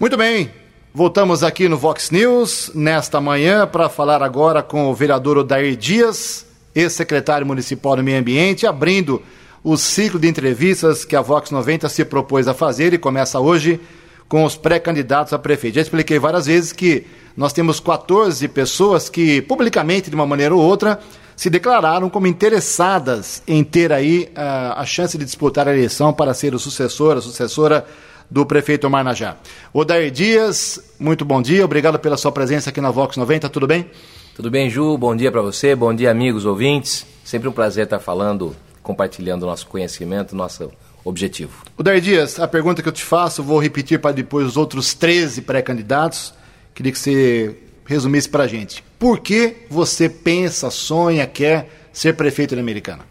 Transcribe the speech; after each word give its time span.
Muito 0.00 0.16
bem, 0.16 0.48
voltamos 0.94 1.42
aqui 1.42 1.68
no 1.68 1.76
Vox 1.76 2.12
News 2.12 2.70
nesta 2.72 3.20
manhã 3.20 3.66
para 3.66 3.88
falar 3.88 4.22
agora 4.22 4.62
com 4.62 4.86
o 4.86 4.94
vereador 4.94 5.38
Odair 5.38 5.74
Dias, 5.74 6.46
ex-secretário 6.72 7.44
municipal 7.44 7.96
do 7.96 8.04
Meio 8.04 8.20
Ambiente, 8.20 8.64
abrindo 8.64 9.20
o 9.64 9.76
ciclo 9.76 10.20
de 10.20 10.28
entrevistas 10.28 11.04
que 11.04 11.16
a 11.16 11.20
Vox 11.20 11.50
90 11.50 11.88
se 11.88 12.04
propôs 12.04 12.46
a 12.46 12.54
fazer 12.54 12.94
e 12.94 12.98
começa 12.98 13.40
hoje 13.40 13.80
com 14.28 14.44
os 14.44 14.54
pré-candidatos 14.54 15.32
a 15.32 15.38
prefeito. 15.38 15.74
Já 15.74 15.80
expliquei 15.80 16.16
várias 16.16 16.46
vezes 16.46 16.72
que 16.72 17.04
nós 17.36 17.52
temos 17.52 17.80
14 17.80 18.46
pessoas 18.46 19.08
que, 19.08 19.42
publicamente, 19.42 20.10
de 20.10 20.14
uma 20.14 20.26
maneira 20.26 20.54
ou 20.54 20.62
outra, 20.62 21.00
se 21.34 21.50
declararam 21.50 22.08
como 22.08 22.28
interessadas 22.28 23.42
em 23.48 23.64
ter 23.64 23.92
aí 23.92 24.28
uh, 24.30 24.78
a 24.78 24.86
chance 24.86 25.18
de 25.18 25.24
disputar 25.24 25.66
a 25.66 25.72
eleição 25.74 26.12
para 26.12 26.32
ser 26.34 26.54
o 26.54 26.58
sucessor, 26.58 27.16
a 27.16 27.20
sucessora 27.20 27.84
do 28.30 28.44
prefeito 28.44 28.88
Marnajá. 28.88 29.36
Odair 29.72 30.10
Dias, 30.10 30.80
muito 30.98 31.24
bom 31.24 31.40
dia, 31.40 31.64
obrigado 31.64 31.98
pela 31.98 32.16
sua 32.16 32.32
presença 32.32 32.70
aqui 32.70 32.80
na 32.80 32.90
Vox 32.90 33.16
90, 33.16 33.48
tudo 33.48 33.66
bem? 33.66 33.90
Tudo 34.34 34.50
bem, 34.50 34.70
Ju, 34.70 34.96
bom 34.96 35.16
dia 35.16 35.32
para 35.32 35.42
você, 35.42 35.74
bom 35.74 35.92
dia, 35.94 36.10
amigos 36.10 36.44
ouvintes. 36.44 37.06
Sempre 37.24 37.48
um 37.48 37.52
prazer 37.52 37.84
estar 37.84 37.98
falando, 37.98 38.54
compartilhando 38.82 39.46
nosso 39.46 39.66
conhecimento, 39.66 40.36
nosso 40.36 40.70
objetivo. 41.04 41.64
Odair 41.76 42.00
Dias, 42.00 42.38
a 42.38 42.46
pergunta 42.46 42.82
que 42.82 42.88
eu 42.88 42.92
te 42.92 43.02
faço, 43.02 43.42
vou 43.42 43.58
repetir 43.58 43.98
para 43.98 44.12
depois 44.12 44.46
os 44.46 44.56
outros 44.56 44.94
13 44.94 45.42
pré-candidatos. 45.42 46.34
Queria 46.74 46.92
que 46.92 46.98
você 46.98 47.56
resumisse 47.84 48.28
para 48.28 48.44
a 48.44 48.46
gente. 48.46 48.84
Por 48.98 49.18
que 49.20 49.56
você 49.70 50.08
pensa, 50.08 50.70
sonha, 50.70 51.26
quer 51.26 51.70
ser 51.92 52.14
prefeito 52.14 52.54
da 52.54 52.60
Americana? 52.60 53.07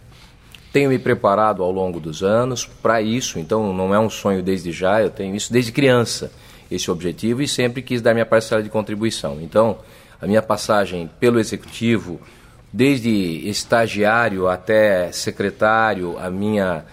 Tenho 0.77 0.91
me 0.91 0.99
preparado 0.99 1.63
ao 1.63 1.71
longo 1.71 1.99
dos 1.99 2.21
anos 2.21 2.63
para 2.63 3.01
isso, 3.01 3.39
então 3.39 3.73
não 3.73 3.95
é 3.95 3.99
um 3.99 4.11
sonho 4.11 4.43
desde 4.43 4.71
já, 4.71 5.01
eu 5.01 5.09
tenho 5.09 5.35
isso 5.35 5.51
desde 5.51 5.71
criança, 5.71 6.31
esse 6.69 6.91
objetivo, 6.91 7.41
e 7.41 7.47
sempre 7.47 7.81
quis 7.81 7.99
dar 7.99 8.13
minha 8.13 8.27
parcela 8.27 8.61
de 8.61 8.69
contribuição. 8.69 9.39
Então, 9.41 9.79
a 10.21 10.27
minha 10.27 10.39
passagem 10.39 11.09
pelo 11.19 11.39
executivo, 11.39 12.21
desde 12.71 13.09
estagiário 13.49 14.47
até 14.47 15.11
secretário, 15.11 16.15
a 16.19 16.29
minha 16.29 16.85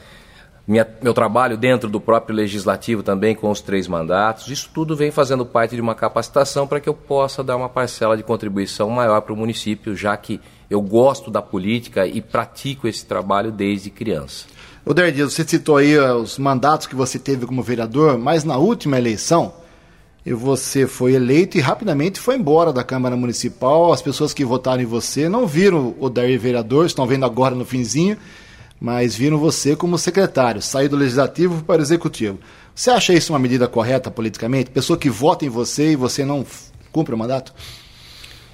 minha, 0.66 0.86
meu 1.02 1.12
trabalho 1.12 1.58
dentro 1.58 1.90
do 1.90 2.00
próprio 2.00 2.34
legislativo 2.34 3.02
também 3.02 3.34
com 3.34 3.50
os 3.50 3.60
três 3.60 3.86
mandatos, 3.86 4.48
isso 4.48 4.70
tudo 4.72 4.96
vem 4.96 5.10
fazendo 5.10 5.44
parte 5.44 5.74
de 5.74 5.80
uma 5.80 5.94
capacitação 5.94 6.66
para 6.66 6.80
que 6.80 6.88
eu 6.88 6.94
possa 6.94 7.44
dar 7.44 7.56
uma 7.56 7.68
parcela 7.68 8.16
de 8.16 8.22
contribuição 8.22 8.88
maior 8.88 9.20
para 9.20 9.34
o 9.34 9.36
município, 9.36 9.94
já 9.94 10.16
que 10.16 10.40
eu 10.70 10.80
gosto 10.80 11.30
da 11.30 11.42
política 11.42 12.06
e 12.06 12.20
pratico 12.22 12.88
esse 12.88 13.04
trabalho 13.04 13.52
desde 13.52 13.90
criança. 13.90 14.46
O 14.86 14.94
Dias, 14.94 15.34
você 15.34 15.44
citou 15.46 15.76
aí 15.76 15.98
uh, 15.98 16.16
os 16.16 16.38
mandatos 16.38 16.86
que 16.86 16.94
você 16.94 17.18
teve 17.18 17.46
como 17.46 17.62
vereador, 17.62 18.16
mas 18.16 18.44
na 18.44 18.56
última 18.56 18.98
eleição 18.98 19.52
você 20.26 20.86
foi 20.86 21.12
eleito 21.12 21.58
e 21.58 21.60
rapidamente 21.60 22.18
foi 22.18 22.36
embora 22.36 22.72
da 22.72 22.82
Câmara 22.82 23.14
Municipal. 23.14 23.92
As 23.92 24.00
pessoas 24.00 24.32
que 24.32 24.44
votaram 24.44 24.82
em 24.82 24.86
você 24.86 25.28
não 25.28 25.46
viram 25.46 25.94
o 25.98 26.08
Daí 26.08 26.38
vereador, 26.38 26.86
estão 26.86 27.06
vendo 27.06 27.26
agora 27.26 27.54
no 27.54 27.66
finzinho 27.66 28.16
mas 28.80 29.14
viram 29.14 29.38
você 29.38 29.74
como 29.74 29.98
secretário, 29.98 30.60
sair 30.60 30.88
do 30.88 30.96
legislativo 30.96 31.62
para 31.64 31.80
o 31.80 31.82
executivo. 31.82 32.38
Você 32.74 32.90
acha 32.90 33.12
isso 33.12 33.32
uma 33.32 33.38
medida 33.38 33.68
correta 33.68 34.10
politicamente? 34.10 34.70
Pessoa 34.70 34.98
que 34.98 35.08
vota 35.08 35.44
em 35.44 35.48
você 35.48 35.92
e 35.92 35.96
você 35.96 36.24
não 36.24 36.44
cumpre 36.90 37.14
o 37.14 37.18
mandato? 37.18 37.54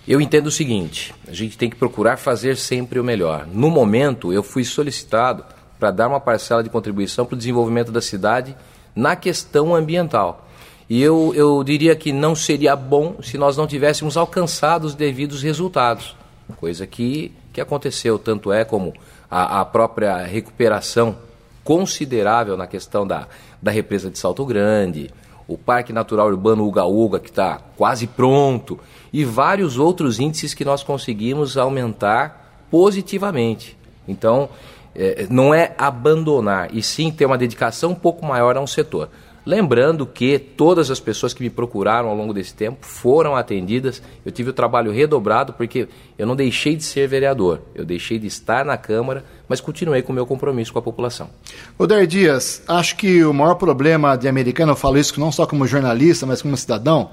Eu 0.07 0.21
entendo 0.21 0.49
o 0.49 0.51
seguinte: 0.51 1.15
a 1.27 1.33
gente 1.33 1.57
tem 1.57 1.71
que 1.71 1.77
procurar 1.77 2.17
fazer 2.17 2.57
sempre 2.57 2.99
o 2.99 3.05
melhor. 3.05 3.47
No 3.47 3.71
momento, 3.71 4.33
eu 4.33 4.43
fui 4.43 4.65
solicitado 4.65 5.45
para 5.79 5.91
dar 5.91 6.09
uma 6.09 6.21
parcela 6.21 6.63
de 6.63 6.69
contribuição 6.69 7.25
para 7.25 7.35
o 7.35 7.39
desenvolvimento 7.39 7.91
da 7.91 8.01
cidade 8.01 8.55
na 8.95 9.17
questão 9.17 9.75
ambiental. 9.75 10.47
E 10.89 11.01
eu, 11.01 11.33
eu 11.35 11.63
diria 11.63 11.95
que 11.95 12.13
não 12.13 12.35
seria 12.35 12.75
bom 12.75 13.17
se 13.23 13.39
nós 13.39 13.57
não 13.57 13.67
tivéssemos 13.67 14.17
alcançado 14.17 14.85
os 14.85 14.95
devidos 14.95 15.43
resultados, 15.43 16.17
coisa 16.57 16.87
que, 16.87 17.33
que 17.53 17.61
aconteceu. 17.61 18.19
Tanto 18.19 18.53
é 18.53 18.65
como 18.65 18.93
a, 19.31 19.61
a 19.61 19.65
própria 19.65 20.17
recuperação 20.19 21.17
considerável 21.63 22.57
na 22.57 22.67
questão 22.67 23.07
da, 23.07 23.29
da 23.63 23.71
represa 23.71 24.11
de 24.11 24.19
Salto 24.19 24.45
Grande, 24.45 25.11
o 25.47 25.57
Parque 25.57 25.93
Natural 25.93 26.29
Urbano 26.29 26.67
Uga 26.67 26.85
Uga, 26.85 27.21
que 27.21 27.29
está 27.29 27.61
quase 27.77 28.07
pronto, 28.07 28.79
e 29.13 29.25
vários 29.25 29.79
outros 29.79 30.19
índices 30.19 30.55
que 30.55 30.65
nós 30.65 30.83
conseguimos 30.83 31.57
aumentar 31.57 32.67
positivamente. 32.71 33.77
Então, 34.07 34.49
é, 34.95 35.27
não 35.31 35.55
é 35.55 35.75
abandonar, 35.79 36.75
e 36.75 36.83
sim 36.83 37.11
ter 37.11 37.27
uma 37.27 37.39
dedicação 37.39 37.91
um 37.91 37.95
pouco 37.95 38.25
maior 38.25 38.57
a 38.57 38.61
um 38.61 38.67
setor. 38.67 39.09
Lembrando 39.45 40.07
que 40.07 40.39
todas 40.39 40.91
as 40.91 41.01
pessoas 41.01 41.33
que 41.33 41.43
me 41.43 41.49
procuraram 41.49 42.09
ao 42.09 42.17
longo 42.17 42.35
desse 42.35 42.53
tempo 42.53 42.79
foram 42.85 43.35
atendidas. 43.35 44.03
Eu 44.25 44.31
tive 44.31 44.51
o 44.51 44.53
trabalho 44.53 44.93
redobrado 44.93 45.55
porque 45.55 45.89
eu 46.19 46.27
não 46.27 46.37
deixei 46.37 46.77
de 46.77 46.85
ser 46.85 47.09
vereador, 47.09 47.63
eu 47.75 47.85
deixei 47.85 48.19
de 48.19 48.27
estar 48.27 48.65
na 48.65 48.77
Câmara, 48.77 49.25
mas 49.49 49.61
continuei 49.61 50.03
com 50.03 50.13
o 50.13 50.15
meu 50.15 50.27
compromisso 50.27 50.73
com 50.73 50.79
a 50.79 50.83
população. 50.83 51.31
Odair 51.79 52.07
Dias, 52.07 52.63
acho 52.69 52.97
que 52.97 53.25
o 53.25 53.33
maior 53.33 53.55
problema 53.55 54.15
de 54.17 54.29
americano, 54.29 54.73
eu 54.73 54.77
falo 54.77 54.99
isso 54.99 55.19
não 55.19 55.33
só 55.33 55.47
como 55.47 55.67
jornalista, 55.67 56.27
mas 56.27 56.43
como 56.43 56.57
cidadão, 56.57 57.11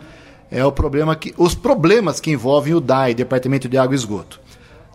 é 0.52 0.64
o 0.66 0.72
problema 0.72 1.16
que 1.16 1.34
os 1.38 1.56
problemas 1.56 2.20
que 2.20 2.32
envolvem 2.32 2.74
o 2.74 2.82
DAI, 2.82 3.14
Departamento 3.14 3.70
de 3.70 3.78
Água 3.78 3.96
e 3.96 3.98
Esgoto. 3.98 4.40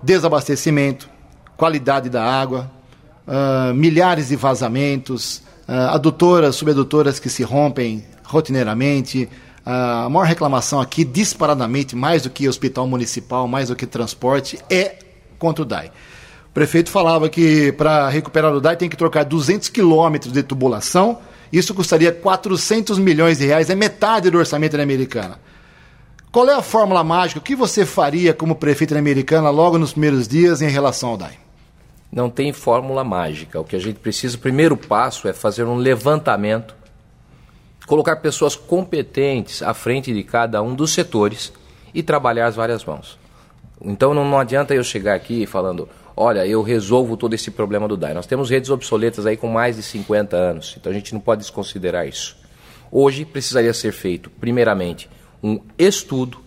Desabastecimento, 0.03 1.09
qualidade 1.57 2.11
da 2.11 2.23
água, 2.23 2.71
uh, 3.27 3.73
milhares 3.75 4.29
de 4.29 4.37
vazamentos, 4.37 5.43
adutoras, 5.67 6.57
subadutoras 6.57 7.19
que 7.19 7.29
se 7.29 7.43
rompem 7.43 8.05
rotineiramente. 8.25 9.29
Uh, 9.65 10.07
a 10.07 10.09
maior 10.11 10.25
reclamação 10.25 10.81
aqui, 10.81 11.05
disparadamente, 11.05 11.95
mais 11.95 12.23
do 12.23 12.31
que 12.31 12.49
hospital 12.49 12.87
municipal, 12.87 13.47
mais 13.47 13.69
do 13.69 13.77
que 13.77 13.87
transporte, 13.87 14.59
é 14.69 14.97
contra 15.39 15.63
o 15.63 15.65
DAI. 15.65 15.93
O 16.49 16.53
prefeito 16.53 16.91
falava 16.91 17.29
que 17.29 17.73
para 17.73 18.09
recuperar 18.09 18.53
o 18.53 18.61
DAI 18.61 18.77
tem 18.77 18.89
que 18.89 18.97
trocar 18.97 19.25
200 19.25 19.69
quilômetros 19.69 20.33
de 20.33 20.43
tubulação. 20.43 21.19
Isso 21.53 21.75
custaria 21.75 22.11
400 22.11 22.99
milhões 22.99 23.39
de 23.39 23.47
reais, 23.47 23.71
é 23.71 23.75
metade 23.75 24.31
do 24.31 24.39
orçamento 24.39 24.77
da 24.77 24.83
Americana. 24.83 25.39
Qual 26.33 26.49
é 26.49 26.55
a 26.55 26.63
fórmula 26.63 27.05
mágica? 27.05 27.39
O 27.39 27.43
que 27.43 27.55
você 27.55 27.85
faria 27.85 28.33
como 28.33 28.55
prefeito 28.55 28.95
da 28.95 29.01
Americana 29.01 29.51
logo 29.51 29.79
nos 29.79 29.93
primeiros 29.93 30.27
dias 30.27 30.63
em 30.63 30.69
relação 30.69 31.11
ao 31.11 31.17
DAI? 31.17 31.39
Não 32.13 32.29
tem 32.29 32.53
fórmula 32.53 33.03
mágica. 33.03 33.59
O 33.59 33.65
que 33.65 33.75
a 33.75 33.81
gente 33.81 33.99
precisa, 33.99 34.37
o 34.37 34.41
primeiro 34.41 34.77
passo 34.77 35.27
é 35.27 35.33
fazer 35.33 35.65
um 35.65 35.77
levantamento, 35.77 36.75
colocar 37.87 38.17
pessoas 38.17 38.55
competentes 38.55 39.63
à 39.63 39.73
frente 39.73 40.13
de 40.13 40.23
cada 40.23 40.63
um 40.63 40.75
dos 40.75 40.93
setores 40.93 41.53
e 41.95 42.03
trabalhar 42.03 42.47
as 42.47 42.55
várias 42.55 42.85
mãos. 42.85 43.19
Então 43.81 44.13
não, 44.13 44.29
não 44.29 44.39
adianta 44.39 44.75
eu 44.75 44.85
chegar 44.85 45.15
aqui 45.15 45.47
falando, 45.47 45.89
olha, 46.15 46.47
eu 46.47 46.63
resolvo 46.63 47.17
todo 47.17 47.35
esse 47.35 47.51
problema 47.51 47.89
do 47.89 47.97
DAI. 47.97 48.15
Nós 48.15 48.27
temos 48.27 48.51
redes 48.51 48.71
obsoletas 48.71 49.27
aí 49.27 49.37
com 49.37 49.49
mais 49.49 49.77
de 49.77 49.83
50 49.83 50.37
anos, 50.37 50.75
então 50.79 50.93
a 50.93 50.95
gente 50.95 51.15
não 51.15 51.21
pode 51.21 51.41
desconsiderar 51.41 52.07
isso. 52.07 52.37
Hoje 52.91 53.25
precisaria 53.25 53.73
ser 53.73 53.93
feito, 53.93 54.29
primeiramente, 54.29 55.09
um 55.43 55.59
estudo, 55.79 56.39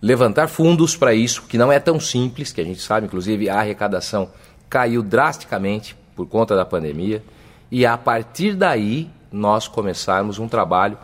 levantar 0.00 0.46
fundos 0.46 0.94
para 0.94 1.14
isso, 1.14 1.42
que 1.48 1.58
não 1.58 1.72
é 1.72 1.80
tão 1.80 1.98
simples, 1.98 2.52
que 2.52 2.60
a 2.60 2.64
gente 2.64 2.80
sabe, 2.80 3.06
inclusive, 3.06 3.48
a 3.48 3.58
arrecadação 3.58 4.30
caiu 4.68 5.02
drasticamente 5.02 5.96
por 6.14 6.26
conta 6.26 6.54
da 6.54 6.64
pandemia 6.64 7.22
e 7.70 7.86
a 7.86 7.96
partir 7.96 8.54
daí 8.54 9.10
nós 9.30 9.68
começarmos 9.68 10.38
um 10.38 10.48
trabalho 10.48 10.98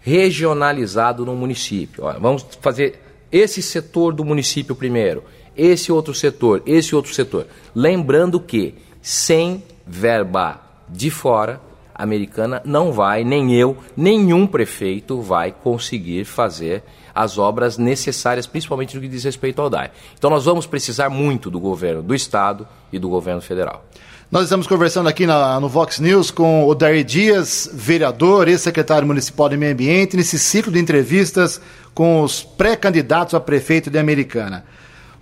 regionalizado 0.00 1.24
no 1.24 1.34
município. 1.34 2.04
Olha, 2.04 2.18
vamos 2.18 2.46
fazer 2.60 3.00
esse 3.32 3.62
setor 3.62 4.12
do 4.12 4.24
município 4.24 4.76
primeiro, 4.76 5.24
esse 5.56 5.90
outro 5.90 6.14
setor, 6.14 6.62
esse 6.66 6.94
outro 6.94 7.12
setor. 7.12 7.46
Lembrando 7.74 8.38
que 8.38 8.74
sem 9.00 9.62
verba 9.86 10.60
de 10.88 11.10
fora, 11.10 11.60
americana 11.94 12.60
não 12.64 12.92
vai, 12.92 13.24
nem 13.24 13.54
eu, 13.54 13.76
nenhum 13.96 14.46
prefeito 14.46 15.20
vai 15.20 15.52
conseguir 15.52 16.24
fazer 16.24 16.82
as 17.14 17.38
obras 17.38 17.78
necessárias, 17.78 18.46
principalmente 18.46 18.96
no 18.96 19.00
que 19.00 19.08
diz 19.08 19.22
respeito 19.22 19.62
ao 19.62 19.70
DAE. 19.70 19.90
Então 20.18 20.28
nós 20.28 20.44
vamos 20.44 20.66
precisar 20.66 21.08
muito 21.08 21.50
do 21.50 21.60
governo 21.60 22.02
do 22.02 22.14
Estado 22.14 22.66
e 22.92 22.98
do 22.98 23.08
governo 23.08 23.40
federal. 23.40 23.84
Nós 24.30 24.44
estamos 24.44 24.66
conversando 24.66 25.08
aqui 25.08 25.26
na, 25.26 25.60
no 25.60 25.68
Vox 25.68 26.00
News 26.00 26.30
com 26.30 26.66
o 26.66 26.74
Daí 26.74 27.04
Dias, 27.04 27.70
vereador, 27.72 28.48
ex-secretário 28.48 29.06
municipal 29.06 29.48
de 29.48 29.56
Meio 29.56 29.72
Ambiente, 29.72 30.16
nesse 30.16 30.40
ciclo 30.40 30.72
de 30.72 30.80
entrevistas 30.80 31.60
com 31.94 32.20
os 32.20 32.42
pré-candidatos 32.42 33.34
a 33.34 33.38
prefeito 33.38 33.90
de 33.90 33.98
Americana. 33.98 34.64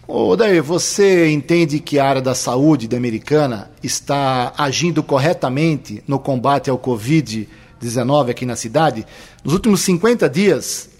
Ô, 0.07 0.37
Daí, 0.37 0.61
você 0.61 1.31
entende 1.31 1.79
que 1.79 1.99
a 1.99 2.05
área 2.05 2.21
da 2.21 2.35
saúde 2.35 2.89
da 2.89 2.97
Americana 2.97 3.71
está 3.83 4.53
agindo 4.59 5.03
corretamente 5.03 6.03
no 6.09 6.19
combate 6.19 6.69
ao 6.69 6.79
Covid-19 6.79 8.31
aqui 8.31 8.45
na 8.45 8.57
cidade? 8.57 9.07
Nos 9.45 9.55
últimos 9.55 9.81
50 9.83 10.29
dias, 10.29 10.91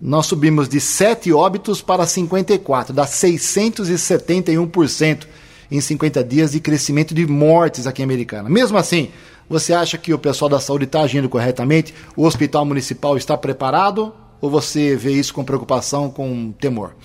nós 0.00 0.26
subimos 0.26 0.68
de 0.68 0.80
7 0.80 1.32
óbitos 1.32 1.82
para 1.82 2.06
54, 2.06 2.94
dá 2.94 3.06
671% 3.06 5.26
em 5.70 5.80
50 5.80 6.24
dias 6.24 6.52
de 6.52 6.60
crescimento 6.60 7.14
de 7.14 7.26
mortes 7.26 7.86
aqui 7.86 8.00
em 8.00 8.04
Americana. 8.04 8.48
Mesmo 8.48 8.78
assim, 8.78 9.10
Você 9.48 9.72
acha 9.72 9.96
que 9.96 10.12
o 10.12 10.18
pessoal 10.18 10.48
da 10.48 10.58
saúde 10.58 10.86
está 10.86 11.02
agindo 11.02 11.28
corretamente? 11.28 11.94
O 12.16 12.26
hospital 12.26 12.64
municipal 12.64 13.16
está 13.16 13.36
preparado? 13.36 14.12
Ou 14.40 14.50
você 14.50 14.96
vê 14.96 15.12
isso 15.12 15.32
com 15.32 15.44
preocupação, 15.44 16.10
com 16.10 16.52
temor? 16.52 16.96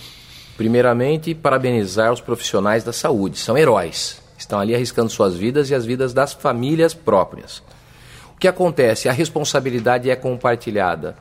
Primeiramente, 0.61 1.33
parabenizar 1.33 2.13
os 2.13 2.21
profissionais 2.21 2.83
da 2.83 2.93
saúde. 2.93 3.39
São 3.39 3.57
heróis. 3.57 4.21
Estão 4.37 4.59
ali 4.59 4.75
arriscando 4.75 5.09
suas 5.09 5.35
vidas 5.35 5.71
e 5.71 5.73
as 5.73 5.87
vidas 5.87 6.13
das 6.13 6.33
famílias 6.33 6.93
próprias. 6.93 7.63
O 8.35 8.39
que 8.39 8.47
acontece? 8.47 9.09
A 9.09 9.11
responsabilidade 9.11 10.07
é 10.07 10.15
compartilhada. 10.15 11.15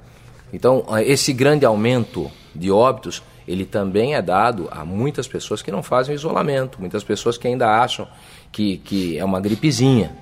Então, 0.52 0.84
esse 1.06 1.32
grande 1.32 1.64
aumento 1.64 2.30
de 2.54 2.70
óbitos, 2.70 3.22
ele 3.48 3.64
também 3.64 4.14
é 4.14 4.20
dado 4.20 4.68
a 4.70 4.84
muitas 4.84 5.26
pessoas 5.26 5.62
que 5.62 5.72
não 5.72 5.82
fazem 5.82 6.14
isolamento, 6.14 6.78
muitas 6.78 7.02
pessoas 7.02 7.38
que 7.38 7.48
ainda 7.48 7.66
acham 7.66 8.06
que, 8.52 8.76
que 8.76 9.16
é 9.16 9.24
uma 9.24 9.40
gripezinha. 9.40 10.14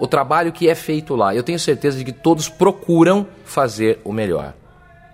O 0.00 0.08
trabalho 0.08 0.50
que 0.50 0.68
é 0.68 0.74
feito 0.74 1.14
lá, 1.14 1.32
eu 1.32 1.44
tenho 1.44 1.60
certeza 1.60 1.98
de 1.98 2.04
que 2.04 2.12
todos 2.12 2.48
procuram 2.48 3.28
fazer 3.44 4.00
o 4.02 4.12
melhor. 4.12 4.54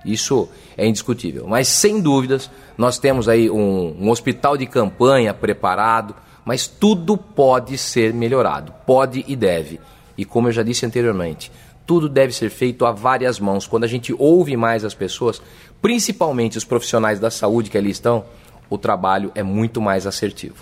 Isso 0.04 0.48
é 0.76 0.86
indiscutível. 0.86 1.46
Mas, 1.46 1.68
sem 1.68 2.00
dúvidas, 2.00 2.50
nós 2.76 2.98
temos 2.98 3.28
aí 3.28 3.50
um, 3.50 3.96
um 4.00 4.10
hospital 4.10 4.56
de 4.56 4.66
campanha 4.66 5.34
preparado, 5.34 6.14
mas 6.44 6.66
tudo 6.66 7.16
pode 7.16 7.76
ser 7.76 8.14
melhorado, 8.14 8.72
pode 8.86 9.24
e 9.28 9.36
deve. 9.36 9.78
E 10.16 10.24
como 10.24 10.48
eu 10.48 10.52
já 10.52 10.62
disse 10.62 10.86
anteriormente, 10.86 11.52
tudo 11.86 12.08
deve 12.08 12.32
ser 12.32 12.50
feito 12.50 12.86
a 12.86 12.92
várias 12.92 13.38
mãos. 13.38 13.66
Quando 13.66 13.84
a 13.84 13.88
gente 13.88 14.14
ouve 14.18 14.56
mais 14.56 14.84
as 14.84 14.94
pessoas, 14.94 15.42
principalmente 15.82 16.56
os 16.56 16.64
profissionais 16.64 17.18
da 17.18 17.30
saúde 17.30 17.68
que 17.68 17.76
ali 17.76 17.90
estão, 17.90 18.24
o 18.70 18.78
trabalho 18.78 19.32
é 19.34 19.42
muito 19.42 19.80
mais 19.80 20.06
assertivo. 20.06 20.54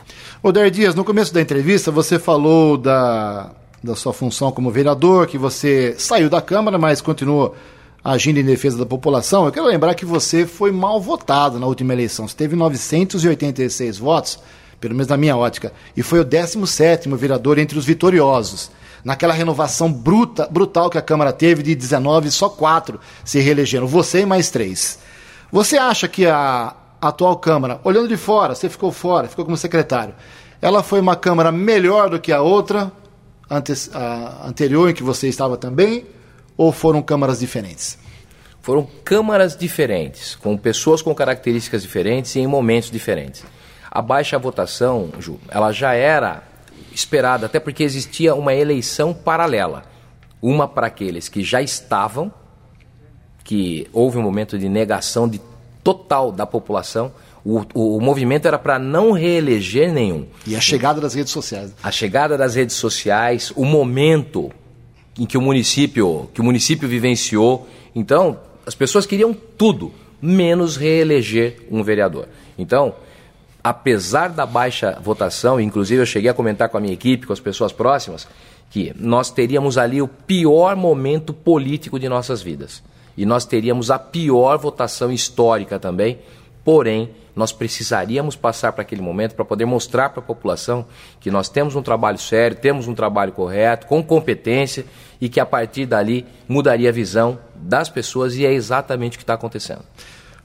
Odair 0.42 0.70
Dias, 0.70 0.94
no 0.94 1.04
começo 1.04 1.32
da 1.32 1.40
entrevista 1.40 1.90
você 1.90 2.18
falou 2.18 2.78
da, 2.78 3.50
da 3.84 3.94
sua 3.94 4.14
função 4.14 4.50
como 4.50 4.70
vereador, 4.70 5.26
que 5.26 5.36
você 5.36 5.94
saiu 5.98 6.30
da 6.30 6.40
Câmara, 6.40 6.78
mas 6.78 7.02
continuou 7.02 7.54
agindo 8.08 8.40
em 8.40 8.44
defesa 8.44 8.78
da 8.78 8.86
população, 8.86 9.44
eu 9.44 9.52
quero 9.52 9.66
lembrar 9.66 9.94
que 9.94 10.06
você 10.06 10.46
foi 10.46 10.72
mal 10.72 10.98
votado 10.98 11.58
na 11.58 11.66
última 11.66 11.92
eleição. 11.92 12.26
Você 12.26 12.34
teve 12.34 12.56
986 12.56 13.98
votos, 13.98 14.38
pelo 14.80 14.94
menos 14.94 15.08
na 15.08 15.16
minha 15.18 15.36
ótica, 15.36 15.74
e 15.94 16.02
foi 16.02 16.18
o 16.18 16.24
17º 16.24 17.14
vereador 17.16 17.58
entre 17.58 17.78
os 17.78 17.84
vitoriosos. 17.84 18.70
Naquela 19.04 19.34
renovação 19.34 19.92
bruta, 19.92 20.48
brutal 20.50 20.88
que 20.88 20.96
a 20.96 21.02
Câmara 21.02 21.34
teve, 21.34 21.62
de 21.62 21.74
19, 21.74 22.30
só 22.30 22.48
quatro 22.48 22.98
se 23.22 23.40
reelegeram, 23.40 23.86
você 23.86 24.20
e 24.20 24.26
mais 24.26 24.48
três. 24.48 24.98
Você 25.52 25.76
acha 25.76 26.08
que 26.08 26.26
a 26.26 26.74
atual 27.02 27.36
Câmara, 27.36 27.78
olhando 27.84 28.08
de 28.08 28.16
fora, 28.16 28.54
você 28.54 28.70
ficou 28.70 28.90
fora, 28.90 29.28
ficou 29.28 29.44
como 29.44 29.56
secretário, 29.56 30.14
ela 30.62 30.82
foi 30.82 30.98
uma 31.00 31.14
Câmara 31.14 31.52
melhor 31.52 32.08
do 32.08 32.18
que 32.18 32.32
a 32.32 32.40
outra, 32.40 32.90
a 33.50 34.48
anterior 34.48 34.88
em 34.88 34.94
que 34.94 35.02
você 35.02 35.28
estava 35.28 35.58
também, 35.58 36.06
ou 36.58 36.72
foram 36.72 37.00
câmaras 37.00 37.38
diferentes? 37.38 37.96
Foram 38.60 38.86
câmaras 39.04 39.56
diferentes, 39.56 40.34
com 40.34 40.56
pessoas 40.56 41.00
com 41.00 41.14
características 41.14 41.82
diferentes 41.82 42.34
e 42.34 42.40
em 42.40 42.46
momentos 42.46 42.90
diferentes. 42.90 43.44
A 43.90 44.02
baixa 44.02 44.38
votação, 44.38 45.10
Ju, 45.18 45.40
ela 45.48 45.72
já 45.72 45.94
era 45.94 46.42
esperada, 46.92 47.46
até 47.46 47.58
porque 47.58 47.82
existia 47.82 48.34
uma 48.34 48.54
eleição 48.54 49.14
paralela. 49.14 49.84
Uma 50.42 50.68
para 50.68 50.88
aqueles 50.88 51.28
que 51.28 51.42
já 51.42 51.62
estavam, 51.62 52.32
que 53.42 53.88
houve 53.92 54.18
um 54.18 54.22
momento 54.22 54.58
de 54.58 54.68
negação 54.68 55.28
de 55.28 55.40
total 55.82 56.30
da 56.30 56.44
população. 56.44 57.12
O, 57.44 57.60
o, 57.72 57.96
o 57.96 58.00
movimento 58.00 58.46
era 58.46 58.58
para 58.58 58.78
não 58.78 59.12
reeleger 59.12 59.92
nenhum. 59.92 60.26
E 60.46 60.54
a 60.54 60.60
chegada 60.60 61.00
das 61.00 61.14
redes 61.14 61.32
sociais. 61.32 61.72
A 61.82 61.90
chegada 61.90 62.36
das 62.36 62.54
redes 62.54 62.76
sociais, 62.76 63.50
o 63.56 63.64
momento 63.64 64.52
em 65.18 65.26
que 65.26 65.36
o 65.36 65.42
município, 65.42 66.30
que 66.32 66.40
o 66.40 66.44
município 66.44 66.88
vivenciou. 66.88 67.68
Então, 67.94 68.38
as 68.64 68.74
pessoas 68.74 69.04
queriam 69.04 69.34
tudo, 69.34 69.92
menos 70.22 70.76
reeleger 70.76 71.66
um 71.70 71.82
vereador. 71.82 72.28
Então, 72.56 72.94
apesar 73.62 74.28
da 74.28 74.46
baixa 74.46 74.98
votação, 75.02 75.60
inclusive 75.60 76.02
eu 76.02 76.06
cheguei 76.06 76.30
a 76.30 76.34
comentar 76.34 76.68
com 76.68 76.78
a 76.78 76.80
minha 76.80 76.92
equipe, 76.92 77.26
com 77.26 77.32
as 77.32 77.40
pessoas 77.40 77.72
próximas, 77.72 78.28
que 78.70 78.92
nós 78.96 79.30
teríamos 79.30 79.78
ali 79.78 80.00
o 80.00 80.08
pior 80.08 80.76
momento 80.76 81.32
político 81.32 81.98
de 81.98 82.08
nossas 82.08 82.42
vidas. 82.42 82.82
E 83.16 83.26
nós 83.26 83.44
teríamos 83.44 83.90
a 83.90 83.98
pior 83.98 84.58
votação 84.58 85.10
histórica 85.10 85.78
também, 85.78 86.18
porém, 86.64 87.10
nós 87.34 87.52
precisaríamos 87.52 88.34
passar 88.34 88.72
para 88.72 88.82
aquele 88.82 89.00
momento 89.00 89.34
para 89.34 89.44
poder 89.44 89.64
mostrar 89.64 90.10
para 90.10 90.20
a 90.20 90.26
população 90.26 90.84
que 91.20 91.30
nós 91.30 91.48
temos 91.48 91.76
um 91.76 91.82
trabalho 91.82 92.18
sério, 92.18 92.56
temos 92.56 92.88
um 92.88 92.94
trabalho 92.94 93.32
correto, 93.32 93.86
com 93.86 94.02
competência 94.02 94.84
e 95.20 95.28
que 95.28 95.40
a 95.40 95.46
partir 95.46 95.86
dali 95.86 96.26
mudaria 96.48 96.88
a 96.88 96.92
visão 96.92 97.38
das 97.54 97.88
pessoas 97.88 98.34
e 98.36 98.46
é 98.46 98.52
exatamente 98.52 99.16
o 99.16 99.18
que 99.18 99.24
está 99.24 99.34
acontecendo. 99.34 99.82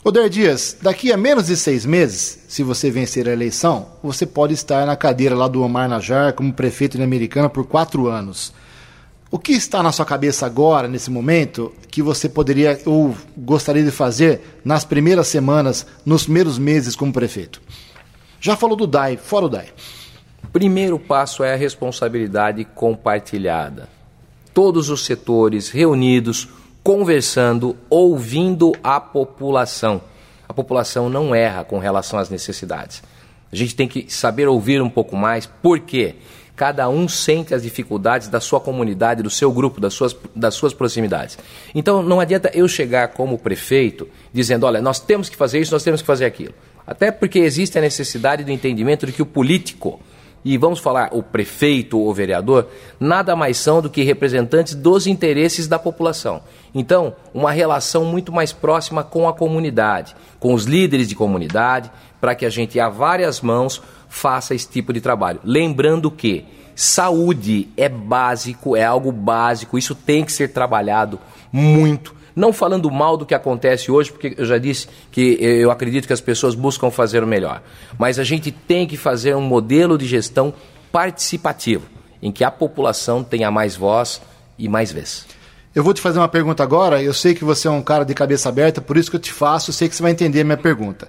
Oder 0.05 0.29
Dias, 0.29 0.77
daqui 0.81 1.13
a 1.13 1.17
menos 1.17 1.47
de 1.47 1.55
seis 1.55 1.85
meses, 1.85 2.39
se 2.49 2.61
você 2.61 2.91
vencer 2.91 3.27
a 3.27 3.31
eleição, 3.31 3.87
você 4.03 4.25
pode 4.25 4.53
estar 4.53 4.85
na 4.85 4.97
cadeira 4.97 5.33
lá 5.33 5.47
do 5.47 5.61
Omar 5.61 5.87
Najar 5.87 6.33
como 6.33 6.51
prefeito 6.51 6.97
de 6.97 7.03
Americana 7.03 7.49
por 7.49 7.65
quatro 7.65 8.07
anos. 8.07 8.53
O 9.31 9.39
que 9.39 9.53
está 9.53 9.81
na 9.81 9.93
sua 9.93 10.05
cabeça 10.05 10.45
agora, 10.45 10.89
nesse 10.89 11.09
momento, 11.09 11.73
que 11.89 12.01
você 12.01 12.27
poderia 12.27 12.77
ou 12.85 13.15
gostaria 13.37 13.81
de 13.81 13.91
fazer 13.91 14.59
nas 14.63 14.83
primeiras 14.83 15.27
semanas, 15.27 15.87
nos 16.05 16.23
primeiros 16.23 16.59
meses 16.59 16.97
como 16.97 17.13
prefeito? 17.13 17.61
Já 18.41 18.57
falou 18.57 18.75
do 18.75 18.85
DAI, 18.85 19.15
fora 19.15 19.45
o 19.45 19.49
DAI. 19.49 19.69
Primeiro 20.51 20.99
passo 20.99 21.45
é 21.45 21.53
a 21.53 21.57
responsabilidade 21.57 22.65
compartilhada. 22.75 23.87
Todos 24.53 24.89
os 24.89 25.05
setores 25.05 25.69
reunidos, 25.69 26.47
conversando, 26.83 27.75
ouvindo 27.89 28.73
a 28.83 28.99
população. 28.99 30.01
A 30.47 30.53
população 30.53 31.09
não 31.09 31.33
erra 31.33 31.63
com 31.63 31.79
relação 31.79 32.19
às 32.19 32.29
necessidades. 32.29 33.01
A 33.51 33.55
gente 33.55 33.75
tem 33.75 33.87
que 33.87 34.11
saber 34.11 34.47
ouvir 34.47 34.81
um 34.81 34.89
pouco 34.89 35.15
mais, 35.15 35.45
por 35.45 35.79
quê? 35.79 36.15
Cada 36.55 36.87
um 36.87 37.07
sente 37.07 37.53
as 37.53 37.63
dificuldades 37.63 38.27
da 38.27 38.39
sua 38.39 38.59
comunidade, 38.59 39.23
do 39.23 39.29
seu 39.29 39.51
grupo, 39.51 39.81
das 39.81 39.93
suas, 39.93 40.15
das 40.35 40.53
suas 40.53 40.73
proximidades. 40.73 41.37
Então 41.73 42.03
não 42.03 42.19
adianta 42.19 42.51
eu 42.53 42.67
chegar 42.67 43.07
como 43.09 43.39
prefeito 43.39 44.07
dizendo: 44.31 44.65
olha, 44.65 44.79
nós 44.81 44.99
temos 44.99 45.29
que 45.29 45.35
fazer 45.35 45.59
isso, 45.59 45.71
nós 45.71 45.83
temos 45.83 46.01
que 46.01 46.07
fazer 46.07 46.25
aquilo. 46.25 46.53
Até 46.85 47.11
porque 47.11 47.39
existe 47.39 47.77
a 47.77 47.81
necessidade 47.81 48.43
do 48.43 48.51
entendimento 48.51 49.05
de 49.05 49.11
que 49.11 49.21
o 49.21 49.25
político, 49.25 49.99
e 50.43 50.57
vamos 50.57 50.79
falar 50.79 51.09
o 51.11 51.23
prefeito 51.23 51.99
ou 51.99 52.13
vereador, 52.13 52.67
nada 52.99 53.35
mais 53.35 53.57
são 53.57 53.81
do 53.81 53.89
que 53.89 54.03
representantes 54.03 54.75
dos 54.75 55.07
interesses 55.07 55.67
da 55.67 55.79
população. 55.79 56.41
Então, 56.73 57.15
uma 57.33 57.51
relação 57.51 58.03
muito 58.05 58.31
mais 58.31 58.51
próxima 58.51 59.03
com 59.03 59.27
a 59.27 59.33
comunidade, 59.33 60.15
com 60.39 60.53
os 60.53 60.65
líderes 60.65 61.07
de 61.07 61.15
comunidade, 61.15 61.91
para 62.19 62.35
que 62.35 62.45
a 62.45 62.49
gente, 62.49 62.79
a 62.79 62.89
várias 62.89 63.41
mãos, 63.41 63.81
faça 64.09 64.53
esse 64.53 64.67
tipo 64.67 64.91
de 64.91 65.01
trabalho. 65.01 65.39
Lembrando 65.43 66.11
que 66.11 66.45
saúde 66.75 67.69
é 67.77 67.87
básico, 67.87 68.75
é 68.75 68.83
algo 68.83 69.11
básico, 69.11 69.77
isso 69.77 69.95
tem 69.95 70.23
que 70.23 70.31
ser 70.31 70.49
trabalhado 70.49 71.19
muito. 71.51 72.15
Não 72.35 72.51
falando 72.51 72.89
mal 72.89 73.15
do 73.15 73.25
que 73.25 73.35
acontece 73.35 73.91
hoje, 73.91 74.11
porque 74.11 74.33
eu 74.37 74.45
já 74.45 74.57
disse 74.57 74.87
que 75.11 75.37
eu 75.39 75.69
acredito 75.69 76.07
que 76.07 76.13
as 76.13 76.21
pessoas 76.21 76.55
buscam 76.55 76.89
fazer 76.89 77.23
o 77.23 77.27
melhor. 77.27 77.61
Mas 77.97 78.17
a 78.17 78.23
gente 78.23 78.51
tem 78.51 78.87
que 78.87 78.97
fazer 78.97 79.35
um 79.35 79.41
modelo 79.41 79.97
de 79.97 80.05
gestão 80.05 80.53
participativo, 80.91 81.85
em 82.21 82.31
que 82.31 82.43
a 82.43 82.51
população 82.51 83.23
tenha 83.23 83.51
mais 83.51 83.75
voz 83.75 84.21
e 84.57 84.67
mais 84.67 84.91
vez. 84.91 85.25
Eu 85.75 85.83
vou 85.83 85.93
te 85.93 86.01
fazer 86.01 86.19
uma 86.19 86.27
pergunta 86.27 86.61
agora. 86.61 87.01
Eu 87.01 87.13
sei 87.13 87.33
que 87.33 87.43
você 87.43 87.67
é 87.67 87.71
um 87.71 87.81
cara 87.81 88.03
de 88.03 88.13
cabeça 88.13 88.49
aberta, 88.49 88.79
por 88.79 88.95
isso 88.95 89.09
que 89.09 89.15
eu 89.15 89.21
te 89.21 89.33
faço. 89.33 89.71
Eu 89.71 89.73
sei 89.73 89.89
que 89.89 89.95
você 89.95 90.03
vai 90.03 90.11
entender 90.11 90.41
a 90.41 90.43
minha 90.43 90.57
pergunta. 90.57 91.07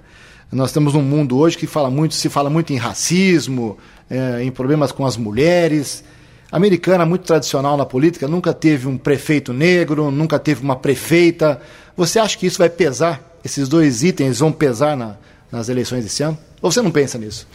Nós 0.51 0.71
temos 0.71 0.95
um 0.95 1.01
mundo 1.01 1.37
hoje 1.37 1.57
que 1.57 1.67
fala 1.67 1.89
muito, 1.89 2.15
se 2.15 2.29
fala 2.29 2.49
muito 2.49 2.73
em 2.73 2.77
racismo, 2.77 3.77
é, 4.09 4.43
em 4.43 4.51
problemas 4.51 4.91
com 4.91 5.05
as 5.05 5.17
mulheres. 5.17 6.03
Americana, 6.51 7.05
muito 7.05 7.25
tradicional 7.25 7.75
na 7.75 7.85
política, 7.85 8.27
nunca 8.27 8.53
teve 8.53 8.87
um 8.87 8.97
prefeito 8.97 9.51
negro, 9.51 10.11
nunca 10.11 10.39
teve 10.39 10.61
uma 10.63 10.75
prefeita. 10.75 11.61
Você 11.97 12.19
acha 12.19 12.37
que 12.37 12.45
isso 12.45 12.59
vai 12.59 12.69
pesar? 12.69 13.21
Esses 13.43 13.67
dois 13.67 14.03
itens 14.03 14.39
vão 14.39 14.51
pesar 14.51 14.95
na, 14.95 15.17
nas 15.51 15.69
eleições 15.69 16.03
desse 16.03 16.23
ano? 16.23 16.37
Ou 16.61 16.71
você 16.71 16.81
não 16.81 16.91
pensa 16.91 17.17
nisso? 17.17 17.47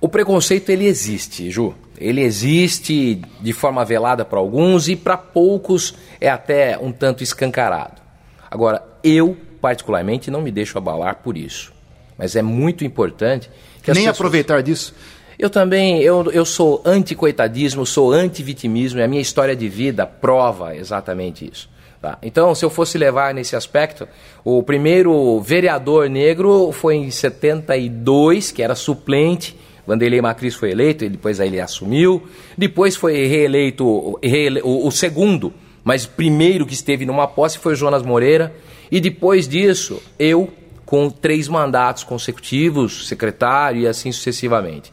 O 0.00 0.08
preconceito 0.08 0.70
ele 0.70 0.86
existe, 0.86 1.50
Ju. 1.50 1.74
Ele 1.96 2.22
existe 2.22 3.22
de 3.40 3.52
forma 3.52 3.84
velada 3.84 4.24
para 4.24 4.38
alguns 4.38 4.88
e 4.88 4.96
para 4.96 5.16
poucos 5.16 5.94
é 6.20 6.28
até 6.28 6.76
um 6.76 6.90
tanto 6.90 7.22
escancarado. 7.22 8.02
Agora, 8.50 8.82
eu 9.04 9.36
particularmente 9.60 10.30
não 10.30 10.42
me 10.42 10.50
deixo 10.50 10.76
abalar 10.76 11.16
por 11.22 11.36
isso. 11.36 11.72
Mas 12.18 12.34
é 12.34 12.42
muito 12.42 12.84
importante 12.84 13.48
que 13.82 13.92
Nem 13.92 14.02
pessoas... 14.02 14.16
aproveitar 14.16 14.62
disso. 14.62 14.94
Eu 15.38 15.50
também, 15.50 16.00
eu, 16.00 16.30
eu 16.30 16.44
sou 16.44 16.82
anti-coitadismo, 16.84 17.84
sou 17.86 18.12
anti-vitimismo 18.12 19.00
e 19.00 19.02
a 19.02 19.08
minha 19.08 19.22
história 19.22 19.56
de 19.56 19.68
vida 19.68 20.06
prova 20.06 20.76
exatamente 20.76 21.48
isso. 21.50 21.70
Tá? 22.00 22.18
Então, 22.22 22.54
se 22.54 22.64
eu 22.64 22.70
fosse 22.70 22.98
levar 22.98 23.32
nesse 23.32 23.54
aspecto, 23.54 24.08
o 24.44 24.62
primeiro 24.62 25.40
vereador 25.40 26.08
negro 26.08 26.72
foi 26.72 26.96
em 26.96 27.10
72, 27.10 28.50
que 28.50 28.62
era 28.62 28.74
suplente 28.74 29.56
Vanderlei 29.86 30.20
Macris 30.20 30.54
foi 30.54 30.70
eleito, 30.70 31.08
depois 31.08 31.40
aí 31.40 31.48
ele 31.48 31.60
assumiu. 31.60 32.22
Depois 32.56 32.96
foi 32.96 33.26
reeleito 33.26 34.18
reele, 34.22 34.60
o, 34.62 34.86
o, 34.86 34.92
segundo, 34.92 35.52
mas 35.82 36.06
primeiro 36.06 36.64
que 36.64 36.74
esteve 36.74 37.04
numa 37.04 37.26
posse 37.26 37.58
foi 37.58 37.74
Jonas 37.74 38.02
Moreira. 38.02 38.54
E 38.90 39.00
depois 39.00 39.48
disso, 39.48 40.00
eu, 40.18 40.52
com 40.84 41.10
três 41.10 41.48
mandatos 41.48 42.04
consecutivos, 42.04 43.08
secretário 43.08 43.82
e 43.82 43.86
assim 43.88 44.12
sucessivamente. 44.12 44.92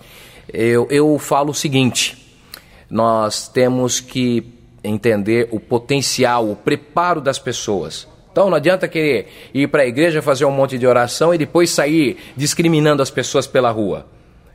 Eu, 0.53 0.87
eu 0.89 1.17
falo 1.19 1.51
o 1.51 1.55
seguinte: 1.55 2.17
nós 2.89 3.47
temos 3.47 3.99
que 3.99 4.43
entender 4.83 5.49
o 5.51 5.59
potencial, 5.59 6.49
o 6.49 6.55
preparo 6.55 7.21
das 7.21 7.37
pessoas. 7.37 8.07
Então 8.31 8.49
não 8.49 8.55
adianta 8.55 8.87
querer 8.87 9.27
ir 9.53 9.67
para 9.67 9.83
a 9.83 9.87
igreja 9.87 10.21
fazer 10.21 10.45
um 10.45 10.51
monte 10.51 10.77
de 10.77 10.87
oração 10.87 11.33
e 11.33 11.37
depois 11.37 11.71
sair 11.71 12.17
discriminando 12.37 13.01
as 13.01 13.09
pessoas 13.09 13.47
pela 13.47 13.71
rua. 13.71 14.05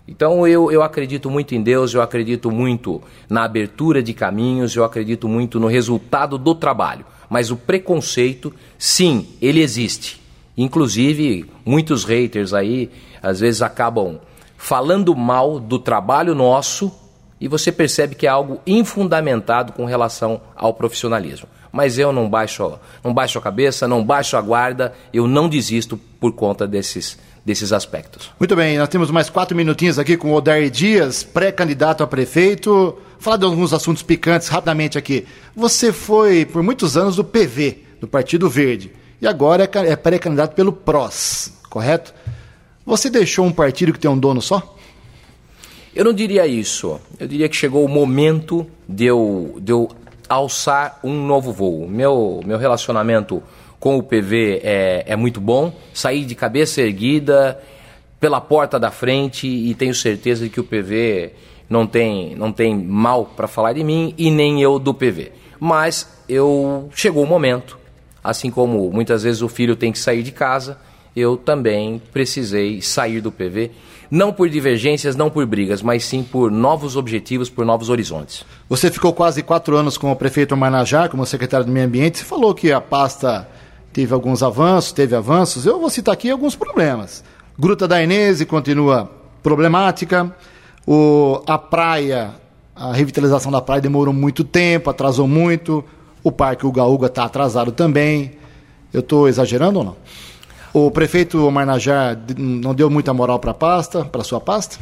Então 0.07 0.47
eu, 0.47 0.71
eu 0.71 0.83
acredito 0.83 1.31
muito 1.31 1.55
em 1.55 1.63
Deus, 1.63 1.95
eu 1.95 2.03
acredito 2.03 2.51
muito 2.51 3.03
na 3.29 3.45
abertura 3.45 4.03
de 4.03 4.13
caminhos, 4.13 4.77
eu 4.77 4.85
acredito 4.85 5.29
muito 5.29 5.59
no 5.59 5.67
resultado 5.67 6.39
do 6.39 6.55
trabalho. 6.55 7.05
Mas 7.29 7.51
o 7.51 7.57
preconceito, 7.57 8.53
sim, 8.79 9.27
ele 9.41 9.61
existe. 9.61 10.21
Inclusive, 10.57 11.47
muitos 11.65 12.05
haters 12.05 12.53
aí 12.53 12.91
às 13.23 13.41
vezes 13.41 13.63
acabam 13.63 14.21
falando 14.65 15.15
mal 15.15 15.61
do 15.61 15.79
trabalho 15.79 16.35
nosso 16.35 16.91
e 17.39 17.47
você 17.47 17.71
percebe 17.71 18.15
que 18.15 18.27
é 18.27 18.31
algo 18.31 18.63
infundamentado 18.67 19.75
com 19.75 19.85
relação 19.85 20.41
ao 20.57 20.73
profissionalismo. 20.73 21.47
Mas 21.71 21.99
eu 21.99 22.15
não 22.15 22.31
baixo, 22.31 22.79
não 23.03 23.13
baixo 23.13 23.39
a 23.39 23.43
cabeça, 23.43 23.87
não 23.87 24.03
baixo 24.03 24.39
a 24.39 24.41
guarda, 24.41 24.95
eu 25.13 25.29
não 25.29 25.51
desisto 25.51 26.01
por 26.19 26.33
conta 26.33 26.67
desses 26.67 27.19
desses 27.45 27.75
aspectos. 27.75 28.31
Muito 28.41 28.57
bem, 28.57 28.79
nós 28.79 28.89
temos 28.89 29.11
mais 29.11 29.29
quatro 29.29 29.55
minutinhos 29.55 29.99
aqui 29.99 30.17
com 30.17 30.33
o 30.33 30.35
Odair 30.35 30.71
Dias, 30.71 31.23
pré-candidato 31.23 32.03
a 32.03 32.07
prefeito. 32.07 32.97
Falar 33.19 33.37
de 33.37 33.45
alguns 33.45 33.75
assuntos 33.75 34.03
picantes 34.03 34.49
rapidamente 34.49 34.97
aqui. 34.97 35.27
Você 35.55 35.93
foi 35.93 36.47
por 36.47 36.63
muitos 36.63 36.97
anos 36.97 37.17
do 37.17 37.25
PV, 37.25 37.85
do 38.01 38.09
Partido 38.09 38.49
Verde, 38.49 38.91
e 39.21 39.27
agora 39.27 39.65
é, 39.71 39.89
é 39.91 39.95
pré-candidato 39.95 40.55
pelo 40.55 40.73
PROS, 40.73 41.53
correto? 41.69 42.15
Você 42.87 43.09
deixou 43.09 43.47
um 43.47 43.53
partido 43.53 43.93
que 43.93 43.99
tem 43.99 44.11
um 44.11 44.19
dono 44.19 44.43
só? 44.43 44.77
Eu 45.95 46.05
não 46.05 46.13
diria 46.13 46.47
isso. 46.47 47.01
Eu 47.19 47.27
diria 47.27 47.49
que 47.49 47.57
chegou 47.57 47.85
o 47.85 47.89
momento 47.89 48.67
de 48.89 49.07
eu, 49.07 49.57
de 49.61 49.73
eu 49.73 49.89
alçar 50.29 51.01
um 51.03 51.27
novo 51.27 51.53
voo. 51.53 51.89
Meu, 51.89 52.41
meu 52.45 52.59
relacionamento 52.59 53.43
com 53.81 53.97
o 53.97 54.03
PV 54.03 54.61
é, 54.63 55.05
é 55.07 55.17
muito 55.17 55.41
bom. 55.41 55.73
Saí 55.95 56.25
de 56.25 56.35
cabeça 56.35 56.83
erguida 56.83 57.61
pela 58.21 58.41
porta 58.41 58.79
da 58.79 58.91
frente 58.91 59.47
e 59.47 59.75
tenho 59.75 59.95
certeza 59.95 60.45
de 60.45 60.51
que 60.51 60.61
o 60.61 60.65
PV 60.65 61.33
não 61.69 61.87
tem, 61.87 62.35
não 62.35 62.53
tem 62.53 62.77
mal 62.77 63.27
para 63.27 63.47
falar 63.47 63.73
de 63.73 63.85
mim 63.85 64.15
e 64.19 64.31
nem 64.31 64.61
eu 64.61 64.79
do 64.79 64.93
PV. 64.93 65.33
Mas 65.59 66.09
eu 66.29 66.91
chegou 66.95 67.23
o 67.23 67.27
momento, 67.27 67.79
assim 68.23 68.51
como 68.51 68.91
muitas 68.91 69.23
vezes 69.23 69.43
o 69.43 69.49
filho 69.49 69.77
tem 69.77 69.93
que 69.93 69.99
sair 69.99 70.23
de 70.23 70.33
casa, 70.33 70.79
eu 71.17 71.37
também 71.37 72.01
precisei 72.13 72.83
sair 72.83 73.21
do 73.21 73.31
PV, 73.31 73.71
não 74.11 74.33
por 74.33 74.49
divergências, 74.49 75.17
não 75.17 75.31
por 75.31 75.47
brigas, 75.47 75.83
mas 75.83 76.05
sim 76.05 76.23
por 76.23 76.51
novos 76.51 76.97
objetivos, 76.97 77.49
por 77.49 77.65
novos 77.65 77.89
horizontes. 77.89 78.45
Você 78.69 78.91
ficou 78.91 79.13
quase 79.13 79.43
quatro 79.43 79.77
anos 79.77 79.97
com 79.97 80.11
o 80.11 80.17
prefeito 80.17 80.57
Manajá, 80.57 81.09
como 81.09 81.25
secretário 81.25 81.67
do 81.67 81.73
Meio 81.73 81.87
Ambiente. 81.87 82.19
Você 82.19 82.25
falou 82.25 82.55
que 82.55 82.73
a 82.73 82.81
pasta 82.81 83.49
teve 83.93 84.13
alguns 84.13 84.43
avanços, 84.43 84.93
teve 84.93 85.15
avanços. 85.15 85.67
Eu 85.67 85.79
vou 85.79 85.89
citar 85.89 86.13
aqui 86.13 86.31
alguns 86.31 86.57
problemas. 86.57 87.25
Gruta 87.59 87.87
da 87.87 88.03
Inese 88.03 88.45
continua 88.45 89.11
problemática. 89.43 90.35
O, 90.87 91.43
a 91.47 91.57
praia, 91.57 92.33
a 92.75 92.93
revitalização 92.93 93.53
da 93.53 93.61
praia 93.61 93.81
demorou 93.81 94.13
muito 94.13 94.43
tempo, 94.43 94.91
atrasou 94.91 95.29
muito. 95.29 95.85
O 96.23 96.33
Parque 96.33 96.67
Uga 96.67 96.85
Uga 96.85 97.07
está 97.07 97.25
atrasado 97.25 97.71
também. 97.71 98.33
Eu 98.93 99.01
estou 99.01 99.29
exagerando 99.29 99.79
ou 99.79 99.85
não? 99.85 99.97
O 100.75 100.91
prefeito 100.91 101.49
Marnajá 101.53 102.19
não 102.37 102.75
deu 102.75 102.91
muita 102.91 103.15
moral 103.15 103.39
para 103.39 103.53
a 103.53 103.55
pasta, 103.55 104.05
para 104.05 104.25
sua 104.25 104.41
pasta? 104.41 104.77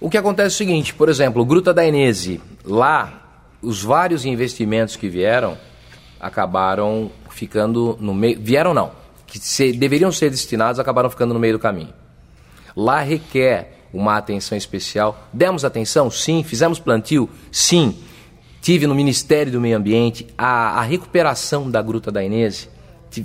O 0.00 0.08
que 0.08 0.16
acontece 0.16 0.46
é 0.46 0.54
o 0.54 0.58
seguinte, 0.58 0.94
por 0.94 1.08
exemplo, 1.08 1.44
Gruta 1.44 1.74
da 1.74 1.84
Inese, 1.84 2.40
lá 2.64 3.42
os 3.60 3.82
vários 3.82 4.24
investimentos 4.24 4.94
que 4.94 5.08
vieram 5.08 5.58
acabaram 6.20 7.10
ficando 7.30 7.98
no 8.00 8.14
meio. 8.14 8.38
Vieram 8.40 8.72
não, 8.72 8.92
que 9.26 9.40
se, 9.40 9.72
deveriam 9.72 10.12
ser 10.12 10.30
destinados 10.30 10.78
acabaram 10.78 11.10
ficando 11.10 11.34
no 11.34 11.40
meio 11.40 11.54
do 11.54 11.58
caminho. 11.58 11.92
Lá 12.76 13.00
requer 13.00 13.88
uma 13.92 14.16
atenção 14.16 14.56
especial. 14.56 15.28
Demos 15.32 15.64
atenção? 15.64 16.12
Sim. 16.12 16.44
Fizemos 16.44 16.78
plantio? 16.78 17.28
Sim. 17.50 17.98
Tive 18.62 18.86
no 18.86 18.94
Ministério 18.94 19.50
do 19.50 19.60
Meio 19.60 19.76
Ambiente 19.76 20.28
a, 20.38 20.78
a 20.78 20.82
recuperação 20.82 21.68
da 21.68 21.82
Gruta 21.82 22.12
da 22.12 22.22
Inês. 22.22 22.68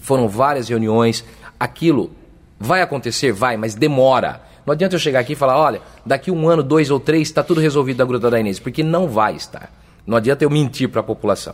Foram 0.01 0.27
várias 0.27 0.69
reuniões. 0.69 1.23
Aquilo 1.59 2.11
vai 2.59 2.81
acontecer? 2.81 3.31
Vai, 3.31 3.57
mas 3.57 3.75
demora. 3.75 4.41
Não 4.65 4.73
adianta 4.73 4.95
eu 4.95 4.99
chegar 4.99 5.19
aqui 5.19 5.33
e 5.33 5.35
falar, 5.35 5.57
olha, 5.57 5.81
daqui 6.05 6.29
um 6.29 6.47
ano, 6.47 6.61
dois 6.61 6.91
ou 6.91 6.99
três, 6.99 7.27
está 7.27 7.43
tudo 7.43 7.59
resolvido 7.59 7.97
da 7.97 8.05
Gruta 8.05 8.29
da 8.29 8.39
Inês, 8.39 8.59
porque 8.59 8.83
não 8.83 9.07
vai 9.07 9.35
estar. 9.35 9.71
Não 10.05 10.17
adianta 10.17 10.43
eu 10.43 10.49
mentir 10.49 10.89
para 10.89 11.01
a 11.01 11.03
população. 11.03 11.53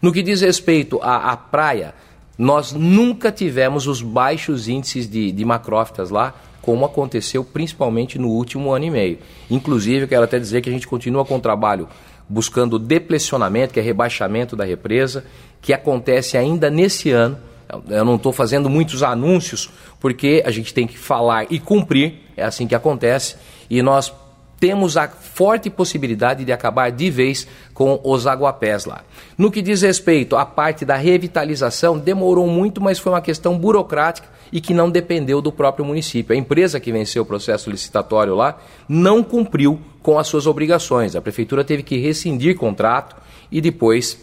No 0.00 0.12
que 0.12 0.22
diz 0.22 0.40
respeito 0.40 1.00
à, 1.02 1.32
à 1.32 1.36
praia, 1.36 1.94
nós 2.38 2.72
nunca 2.72 3.30
tivemos 3.30 3.86
os 3.86 4.00
baixos 4.00 4.68
índices 4.68 5.08
de, 5.08 5.30
de 5.30 5.44
macrófitas 5.44 6.10
lá, 6.10 6.34
como 6.62 6.84
aconteceu 6.84 7.44
principalmente 7.44 8.18
no 8.18 8.28
último 8.28 8.72
ano 8.72 8.84
e 8.86 8.90
meio. 8.90 9.18
Inclusive, 9.50 10.04
eu 10.04 10.08
quero 10.08 10.24
até 10.24 10.38
dizer 10.38 10.60
que 10.60 10.68
a 10.68 10.72
gente 10.72 10.86
continua 10.86 11.24
com 11.24 11.36
o 11.36 11.40
trabalho 11.40 11.88
buscando 12.28 12.78
deplecionamento, 12.78 13.74
que 13.74 13.80
é 13.80 13.82
rebaixamento 13.82 14.54
da 14.54 14.64
represa, 14.64 15.24
que 15.60 15.72
acontece 15.72 16.38
ainda 16.38 16.70
nesse 16.70 17.10
ano. 17.10 17.36
Eu 17.88 18.04
não 18.04 18.16
estou 18.16 18.32
fazendo 18.32 18.68
muitos 18.68 19.02
anúncios, 19.02 19.70
porque 19.98 20.42
a 20.44 20.50
gente 20.50 20.72
tem 20.74 20.86
que 20.86 20.98
falar 20.98 21.46
e 21.50 21.58
cumprir, 21.58 22.14
é 22.36 22.44
assim 22.44 22.66
que 22.66 22.74
acontece, 22.74 23.36
e 23.68 23.82
nós 23.82 24.12
temos 24.60 24.98
a 24.98 25.08
forte 25.08 25.70
possibilidade 25.70 26.44
de 26.44 26.52
acabar 26.52 26.90
de 26.90 27.10
vez 27.10 27.48
com 27.72 27.98
os 28.04 28.26
aguapés 28.26 28.84
lá. 28.84 29.02
No 29.36 29.50
que 29.50 29.62
diz 29.62 29.80
respeito 29.80 30.36
à 30.36 30.44
parte 30.44 30.84
da 30.84 30.96
revitalização, 30.96 31.98
demorou 31.98 32.46
muito, 32.46 32.80
mas 32.80 32.98
foi 32.98 33.12
uma 33.12 33.22
questão 33.22 33.56
burocrática 33.56 34.28
e 34.52 34.60
que 34.60 34.74
não 34.74 34.90
dependeu 34.90 35.40
do 35.40 35.50
próprio 35.50 35.84
município. 35.84 36.34
A 36.34 36.38
empresa 36.38 36.78
que 36.78 36.92
venceu 36.92 37.22
o 37.22 37.26
processo 37.26 37.70
licitatório 37.70 38.34
lá 38.34 38.58
não 38.86 39.22
cumpriu 39.22 39.80
com 40.02 40.18
as 40.18 40.26
suas 40.26 40.46
obrigações. 40.46 41.16
A 41.16 41.22
prefeitura 41.22 41.64
teve 41.64 41.82
que 41.82 41.96
rescindir 41.98 42.56
contrato 42.56 43.16
e 43.50 43.60
depois 43.60 44.18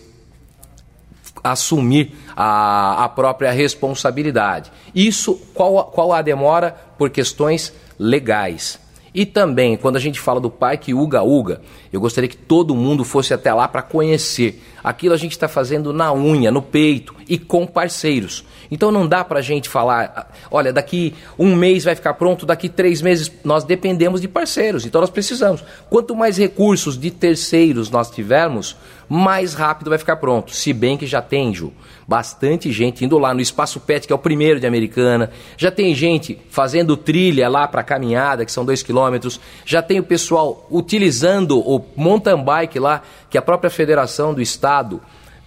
assumir 1.44 2.14
a, 2.36 3.04
a 3.04 3.10
própria 3.10 3.52
responsabilidade. 3.52 4.72
Isso, 4.94 5.36
qual, 5.54 5.86
qual 5.86 6.14
a 6.14 6.22
demora? 6.22 6.76
Por 6.98 7.10
questões 7.10 7.74
legais. 7.98 8.80
E 9.14 9.26
também, 9.26 9.76
quando 9.76 9.96
a 9.96 10.00
gente 10.00 10.20
fala 10.20 10.40
do 10.40 10.50
Parque 10.50 10.94
Uga 10.94 11.24
Uga, 11.24 11.62
eu 11.92 12.00
gostaria 12.00 12.30
que 12.30 12.38
todo 12.38 12.76
mundo 12.76 13.04
fosse 13.04 13.34
até 13.34 13.52
lá 13.52 13.68
para 13.68 13.82
conhecer. 13.82 14.62
Aquilo 14.88 15.14
a 15.14 15.18
gente 15.18 15.34
está 15.34 15.50
fazendo 15.50 15.92
na 15.92 16.14
unha, 16.14 16.50
no 16.50 16.62
peito 16.62 17.14
e 17.28 17.38
com 17.38 17.68
parceiros. 17.68 18.46
Então 18.72 18.90
não 18.90 19.06
dá 19.06 19.22
para 19.22 19.40
a 19.40 19.42
gente 19.42 19.68
falar, 19.68 20.32
olha, 20.50 20.72
daqui 20.72 21.14
um 21.38 21.58
mês 21.58 21.84
vai 21.84 21.94
ficar 21.94 22.14
pronto, 22.14 22.46
daqui 22.46 22.70
três 22.70 23.02
meses. 23.02 23.30
Nós 23.44 23.66
dependemos 23.66 24.22
de 24.22 24.30
parceiros, 24.30 24.86
então 24.86 25.02
nós 25.02 25.10
precisamos. 25.10 25.62
Quanto 25.90 26.16
mais 26.16 26.38
recursos 26.38 26.98
de 26.98 27.12
terceiros 27.12 27.90
nós 27.90 28.10
tivermos, 28.10 28.78
mais 29.10 29.54
rápido 29.54 29.90
vai 29.90 29.98
ficar 29.98 30.18
pronto. 30.18 30.56
Se 30.56 30.72
bem 30.72 30.98
que 30.98 31.06
já 31.06 31.22
tem, 31.22 31.54
Ju, 31.54 31.74
bastante 32.08 32.72
gente 32.72 33.04
indo 33.04 33.18
lá 33.18 33.34
no 33.34 33.42
Espaço 33.42 33.80
Pet, 33.82 34.08
que 34.08 34.14
é 34.14 34.16
o 34.16 34.20
primeiro 34.20 34.60
de 34.60 34.68
Americana. 34.68 35.32
Já 35.58 35.70
tem 35.70 35.94
gente 35.94 36.40
fazendo 36.50 36.96
trilha 36.96 37.50
lá 37.50 37.68
para 37.68 37.84
caminhada, 37.84 38.46
que 38.46 38.52
são 38.52 38.66
dois 38.66 38.84
quilômetros. 38.84 39.40
Já 39.66 39.82
tem 39.82 40.00
o 40.00 40.04
pessoal 40.04 40.66
utilizando 40.72 41.60
o 41.60 41.84
mountain 41.96 42.42
bike 42.42 42.80
lá, 42.80 43.02
que 43.30 43.38
a 43.38 43.42
própria 43.42 43.70
Federação 43.70 44.34
do 44.34 44.42
Estado 44.42 44.77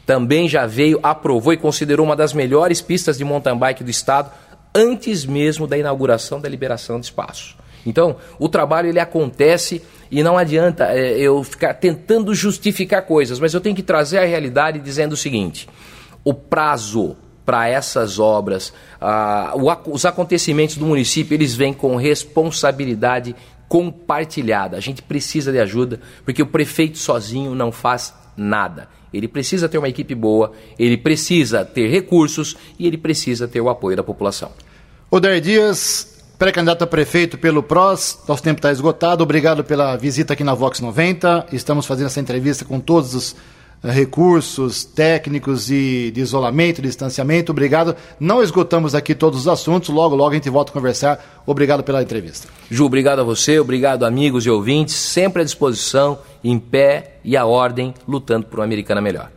também 0.07 0.49
já 0.49 0.67
veio, 0.67 0.99
aprovou 1.03 1.53
e 1.53 1.57
considerou 1.57 2.05
uma 2.05 2.17
das 2.17 2.33
melhores 2.33 2.81
pistas 2.81 3.17
de 3.17 3.25
mountain 3.25 3.57
bike 3.57 3.85
do 3.85 3.91
Estado, 3.91 4.31
antes 4.75 5.25
mesmo 5.25 5.67
da 5.67 5.79
inauguração 5.79 6.41
da 6.41 6.49
liberação 6.49 6.99
de 6.99 7.07
espaço. 7.07 7.57
Então, 7.87 8.17
o 8.39 8.49
trabalho 8.49 8.89
ele 8.89 9.01
acontece 9.01 9.83
e 10.11 10.23
não 10.23 10.37
adianta 10.37 10.87
é, 10.87 11.19
eu 11.19 11.43
ficar 11.45 11.75
tentando 11.75 12.35
justificar 12.35 13.03
coisas, 13.03 13.39
mas 13.39 13.55
eu 13.55 13.61
tenho 13.61 13.77
que 13.77 13.83
trazer 13.83 14.19
a 14.19 14.25
realidade 14.25 14.81
dizendo 14.81 15.13
o 15.13 15.17
seguinte: 15.17 15.69
o 16.25 16.35
prazo 16.35 17.17
para 17.47 17.69
essas 17.69 18.19
obras, 18.19 18.73
o, 19.55 19.93
os 19.93 20.05
acontecimentos 20.05 20.77
do 20.77 20.87
município, 20.87 21.35
eles 21.35 21.55
vêm 21.55 21.73
com 21.73 21.97
responsabilidade 21.97 23.35
compartilhada. 23.69 24.77
A 24.77 24.81
gente 24.81 25.03
precisa 25.03 25.51
de 25.51 25.59
ajuda, 25.59 26.01
porque 26.25 26.43
o 26.43 26.47
prefeito 26.47 26.99
sozinho 26.99 27.55
não 27.55 27.73
faz 27.73 28.13
nada. 28.41 28.89
Ele 29.13 29.29
precisa 29.29 29.69
ter 29.69 29.77
uma 29.77 29.89
equipe 29.89 30.15
boa, 30.15 30.53
ele 30.79 30.97
precisa 30.97 31.65
ter 31.65 31.89
recursos 31.89 32.57
e 32.79 32.87
ele 32.87 32.97
precisa 32.97 33.47
ter 33.47 33.61
o 33.61 33.69
apoio 33.69 33.97
da 33.97 34.03
população. 34.03 34.51
Odair 35.11 35.41
Dias, 35.41 36.23
pré-candidato 36.39 36.83
a 36.83 36.87
prefeito 36.87 37.37
pelo 37.37 37.63
PROS. 37.63 38.21
Nosso 38.27 38.43
tempo 38.43 38.59
está 38.59 38.73
esgotado. 38.73 39.23
Obrigado 39.23 39.63
pela 39.63 39.97
visita 39.97 40.33
aqui 40.33 40.43
na 40.43 40.55
Vox 40.55 40.81
90. 40.81 41.49
Estamos 41.53 41.85
fazendo 41.85 42.07
essa 42.07 42.21
entrevista 42.21 42.65
com 42.65 42.81
todos 42.81 43.15
os 43.15 43.37
eh, 43.83 43.91
recursos 43.91 44.85
técnicos 44.85 45.71
e 45.71 46.11
de 46.15 46.21
isolamento, 46.21 46.81
de 46.81 46.89
distanciamento. 46.89 47.51
Obrigado. 47.53 47.97
Não 48.21 48.43
esgotamos 48.43 48.95
aqui 48.95 49.15
todos 49.15 49.41
os 49.41 49.49
assuntos. 49.49 49.91
Logo, 49.91 50.15
logo 50.15 50.31
a 50.31 50.35
gente 50.35 50.49
volta 50.49 50.71
a 50.71 50.75
conversar. 50.75 51.43
Obrigado 51.45 51.83
pela 51.83 52.01
entrevista. 52.01 52.47
Ju, 52.71 52.85
obrigado 52.87 53.19
a 53.19 53.25
você, 53.25 53.59
obrigado 53.59 54.05
amigos 54.05 54.47
e 54.47 54.51
ouvintes, 54.51 54.95
sempre 54.95 55.43
à 55.43 55.45
disposição, 55.45 56.19
em 56.43 56.59
pé 56.59 57.19
e 57.25 57.37
à 57.37 57.45
ordem, 57.45 57.95
lutando 58.07 58.47
por 58.47 58.59
uma 58.59 58.65
americana 58.65 59.01
melhor. 59.01 59.31